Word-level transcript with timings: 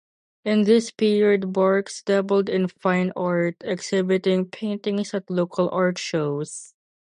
In 0.43 0.63
this 0.63 0.89
period 0.89 1.53
Barks 1.53 2.01
dabbled 2.01 2.49
in 2.49 2.67
fine 2.67 3.11
art, 3.15 3.57
exhibiting 3.63 4.45
paintings 4.49 5.13
at 5.13 5.29
local 5.29 5.69
art 5.71 5.99
shows. 5.99 6.73